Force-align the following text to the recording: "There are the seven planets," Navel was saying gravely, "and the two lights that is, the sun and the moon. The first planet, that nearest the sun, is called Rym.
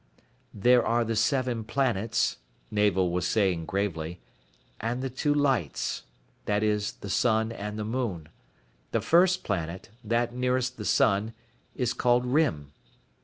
"There 0.55 0.83
are 0.83 1.05
the 1.05 1.15
seven 1.15 1.63
planets," 1.63 2.37
Navel 2.71 3.11
was 3.11 3.27
saying 3.27 3.67
gravely, 3.67 4.19
"and 4.79 4.99
the 5.03 5.11
two 5.11 5.31
lights 5.31 6.05
that 6.45 6.63
is, 6.63 6.93
the 6.93 7.09
sun 7.11 7.51
and 7.51 7.77
the 7.77 7.85
moon. 7.85 8.29
The 8.93 9.01
first 9.01 9.43
planet, 9.43 9.89
that 10.03 10.33
nearest 10.33 10.77
the 10.77 10.85
sun, 10.85 11.35
is 11.75 11.93
called 11.93 12.25
Rym. 12.25 12.71